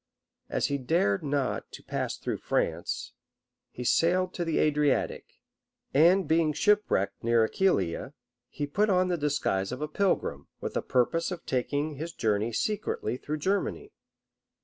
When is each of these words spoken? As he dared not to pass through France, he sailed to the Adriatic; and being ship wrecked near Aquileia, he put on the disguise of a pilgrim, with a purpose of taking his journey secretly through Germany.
As 0.49 0.65
he 0.65 0.79
dared 0.79 1.21
not 1.23 1.71
to 1.73 1.83
pass 1.83 2.17
through 2.17 2.39
France, 2.39 3.13
he 3.69 3.83
sailed 3.83 4.33
to 4.33 4.43
the 4.43 4.57
Adriatic; 4.57 5.27
and 5.93 6.27
being 6.27 6.53
ship 6.53 6.89
wrecked 6.89 7.23
near 7.23 7.43
Aquileia, 7.45 8.15
he 8.49 8.65
put 8.65 8.89
on 8.89 9.09
the 9.09 9.15
disguise 9.17 9.71
of 9.71 9.79
a 9.83 9.87
pilgrim, 9.87 10.47
with 10.59 10.75
a 10.75 10.81
purpose 10.81 11.29
of 11.29 11.45
taking 11.45 11.97
his 11.97 12.13
journey 12.13 12.51
secretly 12.51 13.15
through 13.15 13.37
Germany. 13.37 13.91